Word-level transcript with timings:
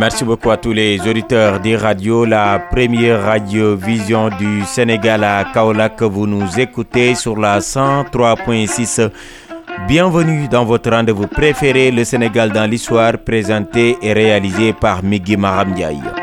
Merci 0.00 0.24
beaucoup 0.24 0.50
à 0.50 0.56
tous 0.56 0.72
les 0.72 0.98
auditeurs 1.06 1.60
des 1.60 1.76
radios. 1.76 2.24
La 2.24 2.58
première 2.58 3.22
radio 3.22 3.76
vision 3.76 4.30
du 4.30 4.64
Sénégal 4.64 5.22
à 5.22 5.44
Kaolack, 5.52 6.00
vous 6.00 6.26
nous 6.26 6.58
écoutez 6.58 7.14
sur 7.14 7.36
la 7.36 7.58
103.6. 7.58 9.10
Bienvenue 9.86 10.48
dans 10.48 10.64
votre 10.64 10.88
rendez-vous 10.90 11.26
préféré, 11.26 11.90
le 11.90 12.04
Sénégal 12.04 12.50
dans 12.50 12.64
l'histoire, 12.64 13.18
présenté 13.18 13.98
et 14.00 14.14
réalisé 14.14 14.72
par 14.72 15.02
Migui 15.02 15.36
Maramdiaye. 15.36 16.19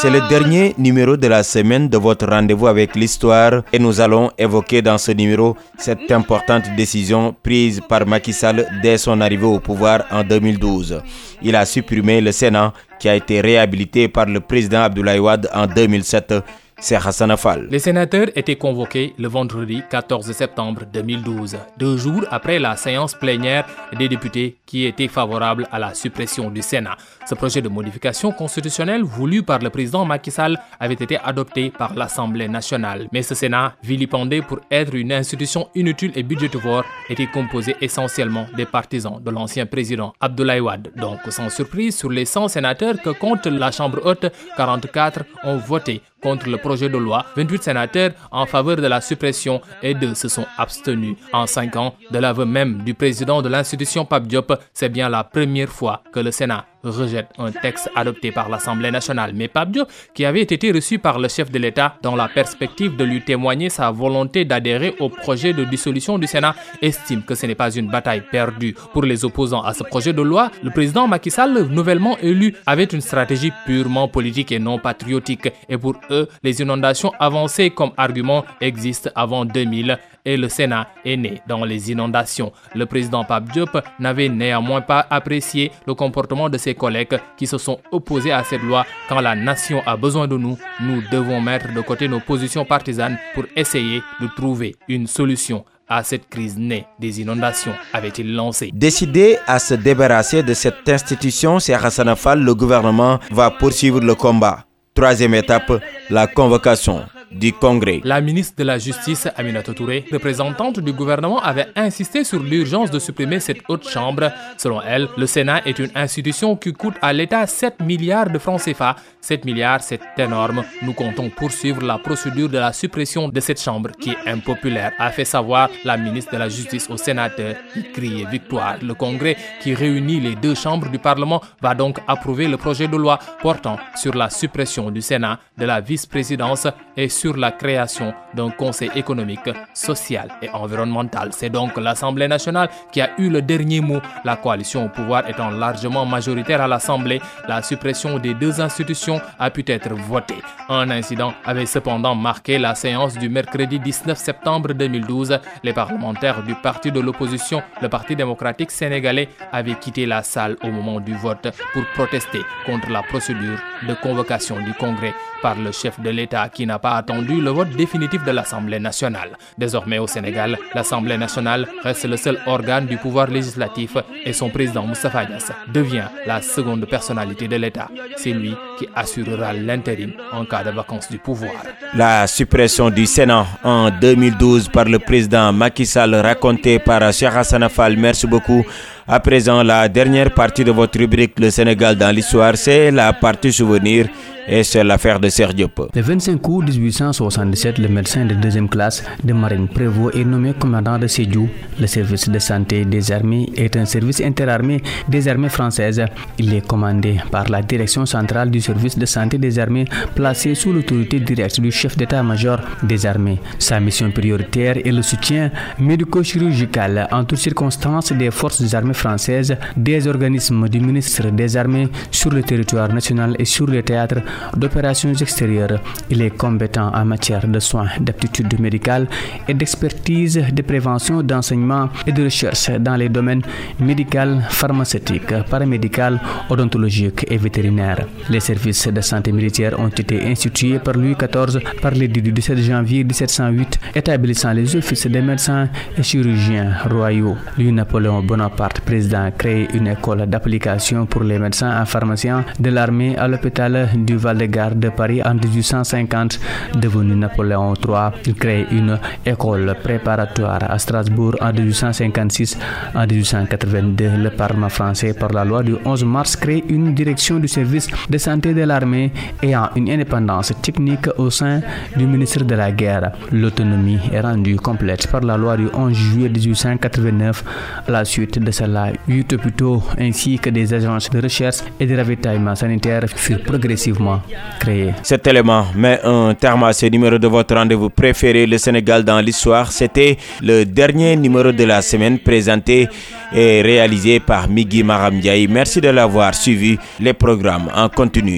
C'est 0.00 0.10
le 0.10 0.20
dernier 0.28 0.76
numéro 0.78 1.16
de 1.16 1.26
la 1.26 1.42
semaine 1.42 1.88
de 1.88 1.96
votre 1.98 2.24
rendez-vous 2.28 2.68
avec 2.68 2.94
l'histoire 2.94 3.62
et 3.72 3.80
nous 3.80 4.00
allons 4.00 4.30
évoquer 4.38 4.80
dans 4.80 4.96
ce 4.96 5.10
numéro 5.10 5.56
cette 5.76 6.08
importante 6.12 6.62
décision 6.76 7.34
prise 7.42 7.80
par 7.88 8.06
Macky 8.06 8.32
Sall 8.32 8.64
dès 8.80 8.96
son 8.96 9.20
arrivée 9.20 9.46
au 9.46 9.58
pouvoir 9.58 10.04
en 10.12 10.22
2012. 10.22 11.02
Il 11.42 11.56
a 11.56 11.64
supprimé 11.66 12.20
le 12.20 12.30
Sénat 12.30 12.72
qui 13.00 13.08
a 13.08 13.16
été 13.16 13.40
réhabilité 13.40 14.06
par 14.06 14.26
le 14.26 14.38
président 14.38 14.82
Abdoulaye 14.82 15.18
Wade 15.18 15.50
en 15.52 15.66
2007 15.66 16.34
Les 16.80 17.78
sénateurs 17.80 18.28
étaient 18.36 18.54
convoqués 18.54 19.12
le 19.18 19.26
vendredi 19.26 19.82
14 19.90 20.30
septembre 20.30 20.82
2012, 20.92 21.56
deux 21.76 21.96
jours 21.96 22.22
après 22.30 22.60
la 22.60 22.76
séance 22.76 23.14
plénière 23.14 23.66
des 23.98 24.08
députés 24.08 24.58
qui 24.64 24.84
étaient 24.84 25.08
favorables 25.08 25.66
à 25.72 25.80
la 25.80 25.92
suppression 25.94 26.50
du 26.52 26.62
Sénat. 26.62 26.96
Ce 27.26 27.34
projet 27.34 27.60
de 27.62 27.68
modification 27.68 28.30
constitutionnelle 28.30 29.02
voulu 29.02 29.42
par 29.42 29.58
le 29.58 29.70
président 29.70 30.04
Macky 30.04 30.30
Sall 30.30 30.56
avait 30.78 30.94
été 30.94 31.18
adopté 31.18 31.70
par 31.70 31.94
l'Assemblée 31.94 32.46
nationale. 32.46 33.08
Mais 33.12 33.22
ce 33.22 33.34
Sénat, 33.34 33.74
vilipendé 33.82 34.40
pour 34.40 34.60
être 34.70 34.94
une 34.94 35.12
institution 35.12 35.68
inutile 35.74 36.12
et 36.14 36.22
budgétivore, 36.22 36.84
était 37.08 37.26
composé 37.26 37.74
essentiellement 37.80 38.46
des 38.56 38.66
partisans 38.66 39.20
de 39.20 39.30
l'ancien 39.32 39.66
président 39.66 40.12
Abdoulaye 40.20 40.60
Wade. 40.60 40.92
Donc, 40.94 41.18
sans 41.30 41.50
surprise, 41.50 41.96
sur 41.96 42.10
les 42.10 42.24
100 42.24 42.48
sénateurs 42.48 43.02
que 43.02 43.10
compte 43.10 43.46
la 43.46 43.72
Chambre 43.72 44.00
haute, 44.04 44.26
44 44.56 45.24
ont 45.42 45.56
voté 45.56 46.02
contre 46.22 46.48
le 46.48 46.56
projet 46.56 46.67
de 46.76 46.98
loi, 46.98 47.24
28 47.36 47.62
sénateurs 47.62 48.10
en 48.30 48.46
faveur 48.46 48.76
de 48.76 48.86
la 48.86 49.00
suppression 49.00 49.60
et 49.82 49.94
deux 49.94 50.14
se 50.14 50.28
sont 50.28 50.46
abstenus. 50.56 51.16
En 51.32 51.46
cinq 51.46 51.76
ans, 51.76 51.94
de 52.10 52.18
l'aveu 52.18 52.44
même 52.44 52.82
du 52.82 52.94
président 52.94 53.42
de 53.42 53.48
l'institution 53.48 54.04
Pape 54.04 54.26
Diop, 54.26 54.52
c'est 54.74 54.88
bien 54.88 55.08
la 55.08 55.24
première 55.24 55.68
fois 55.68 56.02
que 56.12 56.20
le 56.20 56.30
Sénat 56.30 56.66
rejette 56.82 57.28
un 57.38 57.50
texte 57.50 57.90
adopté 57.94 58.32
par 58.32 58.48
l'Assemblée 58.48 58.90
nationale. 58.90 59.32
Mais 59.34 59.48
Pabdio, 59.48 59.84
qui 60.14 60.24
avait 60.24 60.42
été 60.42 60.70
reçu 60.72 60.98
par 60.98 61.18
le 61.18 61.28
chef 61.28 61.50
de 61.50 61.58
l'État 61.58 61.96
dans 62.02 62.16
la 62.16 62.28
perspective 62.28 62.96
de 62.96 63.04
lui 63.04 63.22
témoigner 63.22 63.68
sa 63.68 63.90
volonté 63.90 64.44
d'adhérer 64.44 64.94
au 65.00 65.08
projet 65.08 65.52
de 65.52 65.64
dissolution 65.64 66.18
du 66.18 66.26
Sénat, 66.26 66.54
estime 66.82 67.22
que 67.22 67.34
ce 67.34 67.46
n'est 67.46 67.54
pas 67.54 67.74
une 67.74 67.88
bataille 67.88 68.22
perdue. 68.30 68.74
Pour 68.92 69.02
les 69.04 69.24
opposants 69.24 69.62
à 69.62 69.74
ce 69.74 69.84
projet 69.84 70.12
de 70.12 70.22
loi, 70.22 70.50
le 70.62 70.70
président 70.70 71.06
Macky 71.06 71.30
Sall, 71.30 71.68
nouvellement 71.70 72.16
élu, 72.18 72.54
avait 72.66 72.84
une 72.84 73.00
stratégie 73.00 73.52
purement 73.66 74.08
politique 74.08 74.52
et 74.52 74.58
non 74.58 74.78
patriotique. 74.78 75.48
Et 75.68 75.76
pour 75.78 75.94
eux, 76.10 76.28
les 76.42 76.60
inondations 76.60 77.12
avancées 77.18 77.70
comme 77.70 77.92
argument 77.96 78.44
existent 78.60 79.10
avant 79.14 79.44
2000 79.44 79.98
et 80.24 80.36
le 80.36 80.48
Sénat 80.48 80.88
est 81.04 81.16
né 81.16 81.40
dans 81.46 81.64
les 81.64 81.90
inondations. 81.90 82.52
Le 82.74 82.84
président 82.84 83.24
Pape 83.24 83.50
Diop 83.50 83.78
n'avait 83.98 84.28
néanmoins 84.28 84.82
pas 84.82 85.06
apprécié 85.08 85.72
le 85.86 85.94
comportement 85.94 86.50
de 86.50 86.58
collègues 86.74 87.18
qui 87.36 87.46
se 87.46 87.58
sont 87.58 87.78
opposés 87.92 88.32
à 88.32 88.44
cette 88.44 88.62
loi. 88.62 88.84
Quand 89.08 89.20
la 89.20 89.34
nation 89.34 89.82
a 89.86 89.96
besoin 89.96 90.26
de 90.26 90.36
nous, 90.36 90.58
nous 90.80 91.02
devons 91.10 91.40
mettre 91.40 91.72
de 91.72 91.80
côté 91.80 92.08
nos 92.08 92.20
positions 92.20 92.64
partisanes 92.64 93.18
pour 93.34 93.44
essayer 93.56 94.02
de 94.20 94.28
trouver 94.36 94.76
une 94.88 95.06
solution 95.06 95.64
à 95.88 96.02
cette 96.04 96.28
crise 96.28 96.58
née 96.58 96.86
des 96.98 97.20
inondations, 97.20 97.72
avait-il 97.92 98.34
lancé. 98.34 98.70
Décidé 98.74 99.38
à 99.46 99.58
se 99.58 99.74
débarrasser 99.74 100.42
de 100.42 100.52
cette 100.52 100.86
institution, 100.88 101.58
c'est 101.58 101.72
Hassan 101.72 102.14
le 102.36 102.54
gouvernement 102.54 103.18
va 103.30 103.50
poursuivre 103.50 104.00
le 104.00 104.14
combat. 104.14 104.66
Troisième 104.94 105.34
étape, 105.34 105.72
la 106.10 106.26
convocation 106.26 107.04
du 107.30 107.52
Congrès. 107.52 108.00
La 108.04 108.20
ministre 108.20 108.54
de 108.58 108.64
la 108.64 108.78
Justice, 108.78 109.28
Aminata 109.36 109.74
Touré, 109.74 110.04
représentante 110.12 110.80
du 110.80 110.92
gouvernement, 110.92 111.40
avait 111.40 111.68
insisté 111.76 112.24
sur 112.24 112.42
l'urgence 112.42 112.90
de 112.90 112.98
supprimer 112.98 113.40
cette 113.40 113.62
haute 113.68 113.88
chambre. 113.88 114.30
Selon 114.56 114.80
elle, 114.82 115.08
le 115.16 115.26
Sénat 115.26 115.62
est 115.66 115.78
une 115.78 115.90
institution 115.94 116.56
qui 116.56 116.72
coûte 116.72 116.94
à 117.02 117.12
l'État 117.12 117.46
7 117.46 117.80
milliards 117.80 118.30
de 118.30 118.38
francs 118.38 118.62
CFA. 118.62 118.96
7 119.20 119.44
milliards, 119.44 119.82
c'est 119.82 120.00
énorme. 120.16 120.64
Nous 120.82 120.92
comptons 120.92 121.28
poursuivre 121.30 121.82
la 121.82 121.98
procédure 121.98 122.48
de 122.48 122.58
la 122.58 122.72
suppression 122.72 123.28
de 123.28 123.40
cette 123.40 123.60
chambre 123.60 123.90
qui 124.00 124.10
est 124.10 124.28
impopulaire, 124.28 124.92
a 124.98 125.10
fait 125.10 125.24
savoir 125.24 125.68
la 125.84 125.96
ministre 125.96 126.32
de 126.32 126.38
la 126.38 126.48
Justice 126.48 126.88
au 126.88 126.96
sénateur 126.96 127.56
qui 127.72 127.82
criait 127.92 128.26
victoire. 128.30 128.76
Le 128.82 128.94
Congrès, 128.94 129.36
qui 129.60 129.74
réunit 129.74 130.20
les 130.20 130.34
deux 130.34 130.54
chambres 130.54 130.88
du 130.88 130.98
Parlement, 130.98 131.42
va 131.60 131.74
donc 131.74 131.98
approuver 132.06 132.48
le 132.48 132.56
projet 132.56 132.88
de 132.88 132.96
loi 132.96 133.18
portant 133.42 133.78
sur 133.96 134.14
la 134.14 134.30
suppression 134.30 134.90
du 134.90 135.02
Sénat, 135.02 135.38
de 135.56 135.64
la 135.66 135.80
vice-présidence 135.80 136.66
et 136.96 137.08
sur 137.18 137.36
la 137.36 137.50
création 137.50 138.14
d'un 138.34 138.50
conseil 138.50 138.90
économique, 138.94 139.50
social 139.74 140.28
et 140.40 140.48
environnemental. 140.50 141.30
C'est 141.32 141.50
donc 141.50 141.76
l'Assemblée 141.76 142.28
nationale 142.28 142.68
qui 142.92 143.00
a 143.00 143.10
eu 143.18 143.28
le 143.28 143.42
dernier 143.42 143.80
mot, 143.80 144.00
la 144.24 144.36
coalition 144.36 144.84
au 144.86 144.88
pouvoir 144.88 145.28
étant 145.28 145.50
largement 145.50 146.06
majoritaire 146.06 146.60
à 146.60 146.68
l'Assemblée. 146.68 147.20
La 147.48 147.62
suppression 147.62 148.18
des 148.18 148.34
deux 148.34 148.60
institutions 148.60 149.20
a 149.38 149.50
pu 149.50 149.64
être 149.66 149.94
votée. 149.94 150.42
Un 150.68 150.90
incident 150.90 151.32
avait 151.44 151.66
cependant 151.66 152.14
marqué 152.14 152.58
la 152.58 152.74
séance 152.74 153.18
du 153.18 153.28
mercredi 153.28 153.80
19 153.80 154.16
septembre 154.16 154.72
2012. 154.74 155.40
Les 155.64 155.72
parlementaires 155.72 156.42
du 156.44 156.54
parti 156.54 156.92
de 156.92 157.00
l'opposition, 157.00 157.62
le 157.82 157.88
Parti 157.88 158.14
démocratique 158.14 158.70
sénégalais, 158.70 159.28
avaient 159.50 159.74
quitté 159.74 160.06
la 160.06 160.22
salle 160.22 160.56
au 160.62 160.68
moment 160.68 161.00
du 161.00 161.14
vote 161.16 161.48
pour 161.72 161.84
protester 161.94 162.42
contre 162.64 162.90
la 162.90 163.02
procédure 163.02 163.58
de 163.88 163.94
convocation 163.94 164.60
du 164.60 164.72
Congrès 164.74 165.14
par 165.42 165.56
le 165.56 165.72
chef 165.72 166.00
de 166.00 166.10
l'État 166.10 166.48
qui 166.48 166.66
n'a 166.66 166.78
pas 166.78 166.96
le 167.16 167.50
vote 167.50 167.70
définitif 167.70 168.22
de 168.24 168.30
l'Assemblée 168.30 168.78
nationale. 168.78 169.30
Désormais 169.56 169.98
au 169.98 170.06
Sénégal, 170.06 170.58
l'Assemblée 170.74 171.16
nationale 171.16 171.66
reste 171.82 172.04
le 172.04 172.16
seul 172.16 172.38
organe 172.46 172.86
du 172.86 172.96
pouvoir 172.96 173.28
législatif 173.28 173.96
et 174.24 174.32
son 174.32 174.50
président 174.50 174.86
Moustapha 174.86 175.26
devient 175.72 176.08
la 176.26 176.42
seconde 176.42 176.86
personnalité 176.86 177.48
de 177.48 177.56
l'État. 177.56 177.88
C'est 178.16 178.32
lui 178.32 178.54
qui 178.78 178.88
assurera 178.94 179.52
l'intérim 179.52 180.12
en 180.32 180.44
cas 180.44 180.62
de 180.62 180.70
vacances 180.70 181.10
du 181.10 181.18
pouvoir. 181.18 181.52
La 181.94 182.26
suppression 182.26 182.90
du 182.90 183.06
Sénat 183.06 183.46
en 183.64 183.90
2012 183.90 184.68
par 184.68 184.84
le 184.84 184.98
président 184.98 185.52
Macky 185.52 185.84
Sall 185.86 186.14
racontée 186.14 186.78
par 186.78 187.12
Cheikh 187.12 187.34
Hassan 187.34 187.66
Merci 187.98 188.26
beaucoup. 188.26 188.64
À 189.06 189.20
présent, 189.20 189.62
la 189.62 189.88
dernière 189.88 190.32
partie 190.32 190.64
de 190.64 190.70
votre 190.70 190.98
rubrique 190.98 191.40
Le 191.40 191.50
Sénégal 191.50 191.96
dans 191.96 192.14
l'histoire, 192.14 192.56
c'est 192.56 192.90
la 192.90 193.12
partie 193.14 193.52
souvenir 193.52 194.06
et 194.48 194.64
c'est 194.64 194.82
l'affaire 194.82 195.20
de 195.20 195.28
Sergio 195.28 195.68
Diop. 195.68 195.90
Le 195.94 196.00
25 196.02 196.48
août 196.48 196.64
1877, 196.68 197.78
le 197.78 197.88
médecin 197.88 198.24
de 198.24 198.34
deuxième 198.34 198.68
classe 198.68 199.04
de 199.22 199.32
marine 199.34 199.68
Prévost 199.68 200.16
est 200.16 200.24
nommé 200.24 200.54
commandant 200.58 200.98
de 200.98 201.06
Sédhiou. 201.06 201.48
Le 201.78 201.86
service 201.86 202.28
de 202.30 202.38
santé 202.38 202.84
des 202.84 203.12
armées 203.12 203.48
est 203.56 203.76
un 203.76 203.84
service 203.84 204.20
interarmé 204.22 204.82
des 205.08 205.28
armées 205.28 205.50
françaises. 205.50 206.02
Il 206.38 206.54
est 206.54 206.66
commandé 206.66 207.18
par 207.30 207.48
la 207.50 207.60
direction 207.62 208.06
centrale 208.06 208.50
du 208.50 208.60
service 208.68 208.98
de 208.98 209.06
santé 209.06 209.38
des 209.38 209.58
armées 209.58 209.86
placé 210.14 210.54
sous 210.60 210.72
l'autorité 210.74 211.16
directe 211.20 211.60
du 211.60 211.70
chef 211.80 211.96
d'état-major 211.96 212.58
des 212.90 213.00
armées. 213.12 213.38
Sa 213.58 213.80
mission 213.86 214.10
prioritaire 214.18 214.76
est 214.88 214.92
le 214.98 215.02
soutien 215.10 215.50
médico-chirurgical 215.78 217.08
en 217.10 217.22
toutes 217.24 217.38
circonstances 217.48 218.12
des 218.12 218.30
forces 218.40 218.74
armées 218.74 219.00
françaises, 219.04 219.52
des 219.76 220.06
organismes 220.06 220.68
du 220.68 220.80
ministre 220.88 221.30
des 221.40 221.56
armées 221.56 221.88
sur 222.10 222.30
le 222.30 222.42
territoire 222.42 222.90
national 222.98 223.30
et 223.38 223.44
sur 223.54 223.66
le 223.74 223.82
théâtre 223.82 224.18
d'opérations 224.60 225.14
extérieures. 225.14 225.78
Il 226.10 226.20
est 226.22 226.36
compétent 226.44 226.90
en 227.00 227.04
matière 227.04 227.46
de 227.54 227.60
soins, 227.68 227.88
d'aptitude 228.00 228.58
médicale 228.60 229.04
et 229.48 229.54
d'expertise, 229.54 230.36
de 230.58 230.62
prévention, 230.62 231.22
d'enseignement 231.22 231.88
et 232.06 232.12
de 232.12 232.24
recherche 232.24 232.70
dans 232.86 232.96
les 232.96 233.08
domaines 233.08 233.42
médical, 233.80 234.28
pharmaceutique, 234.60 235.32
paramédical, 235.50 236.20
odontologique 236.50 237.24
et 237.32 237.38
vétérinaire. 237.38 238.00
Les 238.28 238.40
services 238.58 238.88
de 238.88 239.00
santé 239.00 239.30
militaire 239.30 239.78
ont 239.78 239.88
été 239.88 240.26
institués 240.26 240.80
par 240.80 240.94
Louis 240.94 241.14
XIV 241.14 241.60
par 241.80 241.92
l'édit 241.92 242.20
du 242.20 242.32
17 242.32 242.58
janvier 242.58 243.04
1708 243.04 243.78
établissant 243.94 244.52
les 244.52 244.74
offices 244.74 245.06
des 245.06 245.22
médecins 245.22 245.68
et 245.96 246.02
chirurgiens 246.02 246.72
royaux. 246.90 247.36
Louis 247.56 247.70
Napoléon 247.72 248.20
Bonaparte, 248.22 248.80
président, 248.80 249.30
crée 249.36 249.68
une 249.74 249.86
école 249.86 250.26
d'application 250.26 251.06
pour 251.06 251.22
les 251.22 251.38
médecins 251.38 251.80
et 251.80 251.86
pharmaciens 251.86 252.44
de 252.58 252.70
l'armée 252.70 253.16
à 253.16 253.28
l'hôpital 253.28 253.90
du 253.94 254.16
Val-de-Garde 254.16 254.80
de 254.80 254.88
Paris 254.88 255.22
en 255.24 255.34
1850. 255.34 256.40
Devenu 256.74 257.14
Napoléon 257.14 257.74
III, 257.74 258.10
il 258.26 258.34
crée 258.34 258.66
une 258.72 258.98
école 259.24 259.76
préparatoire 259.82 260.68
à 260.68 260.78
Strasbourg 260.78 261.36
en 261.40 261.52
1856. 261.52 262.58
En 262.96 263.06
1882, 263.06 264.10
le 264.24 264.30
Parlement 264.30 264.68
français, 264.68 265.14
par 265.14 265.30
la 265.30 265.44
loi 265.44 265.62
du 265.62 265.76
11 265.84 266.04
mars, 266.04 266.34
crée 266.34 266.64
une 266.68 266.92
direction 266.92 267.38
du 267.38 267.46
service 267.46 267.86
de 268.10 268.18
santé 268.18 268.47
de 268.54 268.62
l'armée 268.62 269.10
ayant 269.42 269.68
une 269.76 269.90
indépendance 269.90 270.52
technique 270.62 271.08
au 271.16 271.30
sein 271.30 271.60
du 271.96 272.06
ministre 272.06 272.44
de 272.44 272.54
la 272.54 272.70
Guerre. 272.72 273.12
L'autonomie 273.32 273.98
est 274.12 274.20
rendue 274.20 274.56
complète 274.56 275.06
par 275.08 275.20
la 275.22 275.36
loi 275.36 275.56
du 275.56 275.68
11 275.72 275.92
juillet 275.94 276.28
1889. 276.28 277.44
À 277.86 277.90
la 277.90 278.04
suite 278.04 278.38
de 278.38 278.50
cela, 278.50 278.92
huit 279.06 279.32
hôpitaux 279.32 279.82
ainsi 279.98 280.38
que 280.38 280.50
des 280.50 280.72
agences 280.74 281.10
de 281.10 281.20
recherche 281.20 281.58
et 281.78 281.86
de 281.86 281.96
ravitaillement 281.96 282.54
sanitaire 282.54 283.04
furent 283.08 283.42
progressivement 283.42 284.20
créés. 284.60 284.92
Cet 285.02 285.26
élément 285.26 285.66
met 285.74 286.00
un 286.04 286.34
terme 286.34 286.64
à 286.64 286.72
ce 286.72 286.86
numéro 286.86 287.18
de 287.18 287.26
votre 287.26 287.54
rendez-vous 287.54 287.90
préféré, 287.90 288.46
le 288.46 288.58
Sénégal 288.58 289.04
dans 289.04 289.20
l'histoire. 289.20 289.70
C'était 289.72 290.16
le 290.42 290.64
dernier 290.64 291.16
numéro 291.16 291.52
de 291.52 291.64
la 291.64 291.82
semaine 291.82 292.18
présenté 292.18 292.88
et 293.32 293.62
réalisé 293.62 294.20
par 294.20 294.48
Migui 294.48 294.82
Maramdiaï. 294.82 295.46
Merci 295.48 295.80
de 295.80 295.88
l'avoir 295.88 296.34
suivi. 296.34 296.78
Les 297.00 297.12
programmes 297.12 297.68
en 297.74 297.88
continu 297.88 298.37